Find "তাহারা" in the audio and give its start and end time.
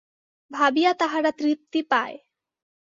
0.93-1.31